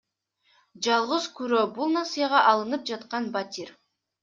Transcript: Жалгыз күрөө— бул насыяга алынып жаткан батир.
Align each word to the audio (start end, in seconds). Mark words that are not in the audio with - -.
Жалгыз 0.87 1.27
күрөө— 1.41 1.61
бул 1.77 1.95
насыяга 1.99 2.41
алынып 2.55 2.91
жаткан 2.95 3.31
батир. 3.39 3.75